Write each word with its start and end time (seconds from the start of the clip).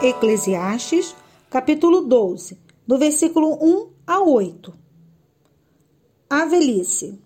Eclesiastes, 0.00 1.12
capítulo 1.50 2.02
12, 2.02 2.56
do 2.86 2.96
versículo 2.96 3.58
1 3.60 3.88
a 4.06 4.20
8. 4.20 4.72
A 6.30 6.44
velhice. 6.44 7.18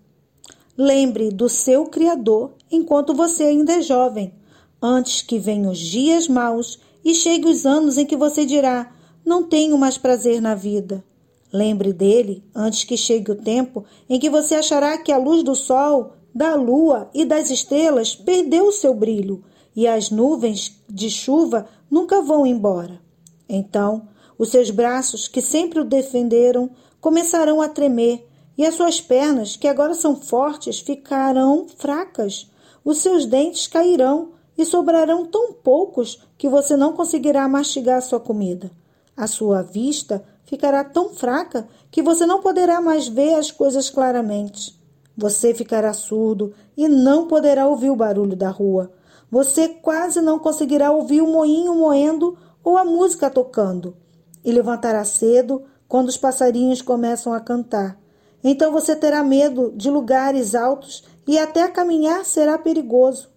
Lembre 0.74 1.30
do 1.30 1.50
seu 1.50 1.84
Criador 1.84 2.52
enquanto 2.70 3.12
você 3.12 3.42
ainda 3.42 3.74
é 3.74 3.82
jovem, 3.82 4.32
antes 4.80 5.20
que 5.20 5.38
venham 5.38 5.70
os 5.70 5.78
dias 5.78 6.26
maus 6.26 6.80
e 7.04 7.14
chegue 7.14 7.46
os 7.46 7.66
anos 7.66 7.98
em 7.98 8.06
que 8.06 8.16
você 8.16 8.46
dirá: 8.46 8.90
Não 9.22 9.42
tenho 9.42 9.76
mais 9.76 9.98
prazer 9.98 10.40
na 10.40 10.54
vida. 10.54 11.04
Lembre 11.52 11.92
dele 11.92 12.42
antes 12.54 12.84
que 12.84 12.96
chegue 12.96 13.32
o 13.32 13.36
tempo 13.36 13.84
em 14.08 14.18
que 14.18 14.30
você 14.30 14.54
achará 14.54 14.96
que 14.96 15.12
a 15.12 15.18
luz 15.18 15.42
do 15.42 15.54
sol, 15.54 16.14
da 16.34 16.54
lua 16.54 17.10
e 17.12 17.26
das 17.26 17.50
estrelas 17.50 18.16
perdeu 18.16 18.68
o 18.68 18.72
seu 18.72 18.94
brilho 18.94 19.44
e 19.74 19.86
as 19.86 20.10
nuvens 20.10 20.80
de 20.88 21.10
chuva 21.10 21.66
nunca 21.90 22.20
vão 22.20 22.46
embora. 22.46 23.00
Então, 23.48 24.08
os 24.38 24.50
seus 24.50 24.70
braços, 24.70 25.28
que 25.28 25.40
sempre 25.40 25.80
o 25.80 25.84
defenderam, 25.84 26.70
começarão 27.00 27.60
a 27.60 27.68
tremer, 27.68 28.26
e 28.56 28.66
as 28.66 28.74
suas 28.74 29.00
pernas, 29.00 29.56
que 29.56 29.66
agora 29.66 29.94
são 29.94 30.14
fortes, 30.16 30.78
ficarão 30.78 31.66
fracas. 31.76 32.50
Os 32.84 32.98
seus 32.98 33.24
dentes 33.24 33.66
cairão 33.66 34.32
e 34.56 34.64
sobrarão 34.64 35.24
tão 35.24 35.52
poucos 35.52 36.20
que 36.36 36.48
você 36.48 36.76
não 36.76 36.92
conseguirá 36.92 37.48
mastigar 37.48 37.98
a 37.98 38.02
sua 38.02 38.20
comida. 38.20 38.70
A 39.16 39.26
sua 39.26 39.62
vista 39.62 40.22
ficará 40.44 40.84
tão 40.84 41.10
fraca 41.10 41.66
que 41.90 42.02
você 42.02 42.26
não 42.26 42.40
poderá 42.40 42.80
mais 42.80 43.08
ver 43.08 43.34
as 43.34 43.50
coisas 43.50 43.88
claramente. 43.88 44.78
Você 45.16 45.54
ficará 45.54 45.92
surdo 45.92 46.54
e 46.76 46.88
não 46.88 47.26
poderá 47.26 47.66
ouvir 47.66 47.90
o 47.90 47.96
barulho 47.96 48.36
da 48.36 48.50
rua. 48.50 48.90
Você 49.32 49.66
quase 49.66 50.20
não 50.20 50.38
conseguirá 50.38 50.92
ouvir 50.92 51.22
o 51.22 51.26
moinho 51.26 51.74
moendo 51.74 52.36
ou 52.62 52.76
a 52.76 52.84
música 52.84 53.30
tocando. 53.30 53.96
E 54.44 54.52
levantará 54.52 55.02
cedo 55.06 55.62
quando 55.88 56.10
os 56.10 56.18
passarinhos 56.18 56.82
começam 56.82 57.32
a 57.32 57.40
cantar. 57.40 57.98
Então 58.44 58.70
você 58.70 58.94
terá 58.94 59.24
medo 59.24 59.72
de 59.74 59.88
lugares 59.88 60.54
altos 60.54 61.04
e 61.26 61.38
até 61.38 61.66
caminhar 61.66 62.26
será 62.26 62.58
perigoso. 62.58 63.30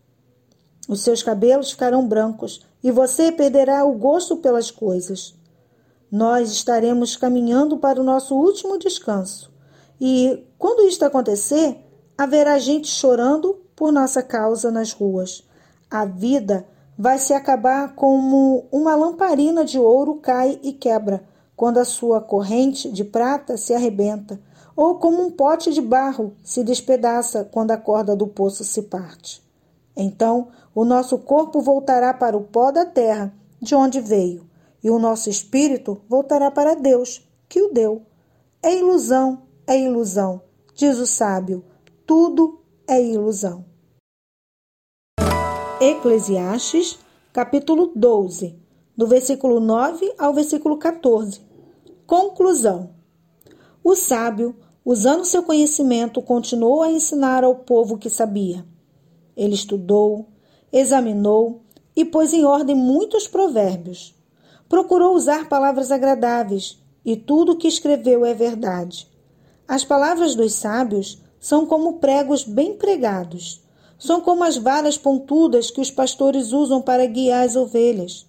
Os 0.89 0.99
seus 0.99 1.23
cabelos 1.23 1.71
ficarão 1.71 2.05
brancos 2.05 2.65
e 2.83 2.91
você 2.91 3.31
perderá 3.31 3.85
o 3.85 3.93
gosto 3.93 4.35
pelas 4.35 4.69
coisas. 4.69 5.33
Nós 6.11 6.51
estaremos 6.51 7.15
caminhando 7.15 7.77
para 7.77 8.01
o 8.01 8.03
nosso 8.03 8.35
último 8.35 8.77
descanso. 8.77 9.49
E, 10.01 10.45
quando 10.57 10.85
isto 10.89 11.05
acontecer, 11.05 11.79
haverá 12.17 12.59
gente 12.59 12.87
chorando 12.89 13.61
por 13.73 13.93
nossa 13.93 14.21
causa 14.21 14.69
nas 14.69 14.91
ruas. 14.91 15.45
A 15.89 16.05
vida 16.05 16.65
vai 16.97 17.19
se 17.19 17.33
acabar 17.33 17.93
como 17.95 18.65
uma 18.71 18.95
lamparina 18.95 19.65
de 19.65 19.77
ouro 19.77 20.15
cai 20.15 20.59
e 20.63 20.73
quebra 20.73 21.23
quando 21.55 21.77
a 21.77 21.85
sua 21.85 22.19
corrente 22.19 22.91
de 22.91 23.03
prata 23.03 23.57
se 23.57 23.73
arrebenta, 23.73 24.39
ou 24.75 24.95
como 24.95 25.21
um 25.21 25.31
pote 25.31 25.71
de 25.71 25.81
barro 25.81 26.33
se 26.43 26.63
despedaça 26.63 27.47
quando 27.49 27.71
a 27.71 27.77
corda 27.77 28.15
do 28.15 28.27
poço 28.27 28.63
se 28.63 28.81
parte. 28.83 29.41
Então, 29.95 30.49
o 30.73 30.83
nosso 30.83 31.17
corpo 31.17 31.61
voltará 31.61 32.13
para 32.13 32.35
o 32.35 32.41
pó 32.41 32.71
da 32.71 32.85
terra, 32.85 33.33
de 33.61 33.73
onde 33.73 34.01
veio, 34.01 34.45
e 34.83 34.89
o 34.89 34.99
nosso 34.99 35.29
espírito 35.29 36.01
voltará 36.09 36.51
para 36.51 36.75
Deus, 36.75 37.25
que 37.47 37.61
o 37.61 37.73
deu. 37.73 38.01
É 38.61 38.77
ilusão, 38.77 39.43
é 39.65 39.79
ilusão, 39.79 40.41
diz 40.73 40.97
o 40.97 41.05
sábio, 41.07 41.63
tudo 42.05 42.59
é 42.85 43.01
ilusão. 43.01 43.63
Eclesiastes, 45.79 46.97
capítulo 47.33 47.91
12, 47.93 48.57
do 48.95 49.05
versículo 49.07 49.59
9 49.59 50.13
ao 50.17 50.33
versículo 50.33 50.77
14. 50.77 51.41
Conclusão: 52.07 52.91
O 53.83 53.93
sábio, 53.93 54.55
usando 54.85 55.25
seu 55.25 55.43
conhecimento, 55.43 56.21
continuou 56.21 56.81
a 56.81 56.89
ensinar 56.89 57.43
ao 57.43 57.55
povo 57.55 57.97
que 57.97 58.09
sabia. 58.09 58.65
Ele 59.35 59.53
estudou, 59.53 60.27
examinou 60.71 61.63
e 61.93 62.05
pôs 62.05 62.31
em 62.31 62.45
ordem 62.45 62.75
muitos 62.75 63.27
provérbios. 63.27 64.15
Procurou 64.69 65.13
usar 65.13 65.49
palavras 65.49 65.91
agradáveis, 65.91 66.81
e 67.03 67.17
tudo 67.17 67.51
o 67.51 67.57
que 67.57 67.67
escreveu 67.67 68.25
é 68.25 68.33
verdade. 68.33 69.11
As 69.67 69.83
palavras 69.83 70.35
dos 70.35 70.53
sábios 70.53 71.21
são 71.37 71.65
como 71.65 71.99
pregos 71.99 72.45
bem 72.45 72.75
pregados 72.75 73.64
são 74.05 74.21
como 74.21 74.43
as 74.43 74.57
varas 74.57 74.97
pontudas 74.97 75.71
que 75.71 75.81
os 75.81 75.89
pastores 75.89 76.51
usam 76.51 76.81
para 76.81 77.05
guiar 77.05 77.43
as 77.43 77.55
ovelhas. 77.55 78.25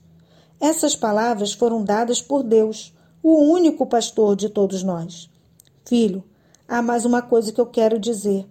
Essas 0.58 0.96
palavras 0.96 1.52
foram 1.52 1.84
dadas 1.84 2.22
por 2.22 2.42
Deus, 2.42 2.94
o 3.22 3.40
único 3.42 3.84
pastor 3.86 4.34
de 4.34 4.48
todos 4.48 4.82
nós. 4.82 5.28
Filho, 5.84 6.24
há 6.66 6.80
mais 6.80 7.04
uma 7.04 7.20
coisa 7.20 7.52
que 7.52 7.60
eu 7.60 7.66
quero 7.66 7.98
dizer. 7.98 8.46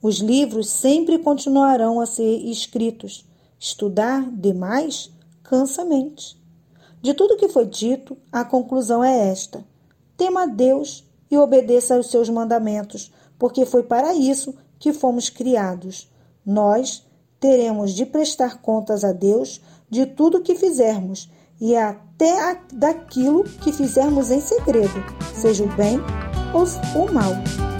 Os 0.00 0.18
livros 0.18 0.68
sempre 0.68 1.18
continuarão 1.18 2.00
a 2.00 2.06
ser 2.06 2.36
escritos. 2.48 3.24
Estudar 3.58 4.28
demais 4.30 5.10
cansa 5.42 5.82
a 5.82 5.84
mente. 5.84 6.36
De 7.00 7.14
tudo 7.14 7.36
que 7.36 7.48
foi 7.48 7.66
dito, 7.66 8.16
a 8.30 8.44
conclusão 8.44 9.02
é 9.02 9.28
esta: 9.28 9.64
tema 10.16 10.42
a 10.42 10.46
Deus 10.46 11.04
e 11.30 11.36
obedeça 11.36 11.96
aos 11.96 12.10
seus 12.10 12.28
mandamentos, 12.28 13.10
porque 13.38 13.66
foi 13.66 13.82
para 13.82 14.14
isso 14.14 14.54
que 14.78 14.92
fomos 14.92 15.28
criados. 15.28 16.11
Nós 16.44 17.06
teremos 17.40 17.92
de 17.92 18.06
prestar 18.06 18.60
contas 18.60 19.04
a 19.04 19.12
Deus 19.12 19.60
de 19.90 20.06
tudo 20.06 20.42
que 20.42 20.54
fizermos 20.54 21.30
e 21.60 21.76
até 21.76 22.60
daquilo 22.72 23.44
que 23.44 23.72
fizermos 23.72 24.30
em 24.30 24.40
segredo, 24.40 25.02
seja 25.34 25.64
o 25.64 25.76
bem 25.76 25.98
ou 26.54 26.64
o 27.02 27.12
mal. 27.12 27.71